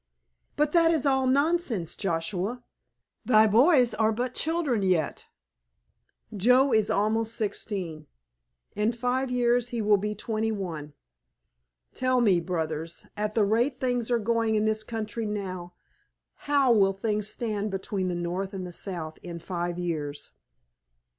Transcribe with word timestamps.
"But 0.55 0.71
that 0.71 0.89
is 0.89 1.05
all 1.05 1.27
nonsense, 1.27 1.95
Joshua, 1.95 2.63
thy 3.23 3.45
boys 3.45 3.93
are 3.93 4.11
but 4.11 4.33
children 4.33 4.81
yet." 4.81 5.25
"Joe 6.35 6.73
is 6.73 6.89
almost 6.89 7.35
sixteen. 7.35 8.07
In 8.75 8.93
five 8.93 9.29
years 9.29 9.69
he 9.69 9.79
will 9.79 9.97
be 9.97 10.15
twenty 10.15 10.51
one. 10.51 10.93
Tell 11.93 12.19
me, 12.19 12.39
brothers, 12.39 13.05
at 13.15 13.35
the 13.35 13.45
rate 13.45 13.79
things 13.79 14.09
are 14.09 14.17
going 14.17 14.55
in 14.55 14.65
this 14.65 14.81
country 14.81 15.27
now 15.27 15.75
how 16.49 16.71
will 16.71 16.93
things 16.93 17.27
stand 17.29 17.69
between 17.69 18.07
the 18.07 18.15
North 18.15 18.55
and 18.55 18.73
South 18.73 19.19
in 19.21 19.37
five 19.37 19.77
years?" 19.77 20.31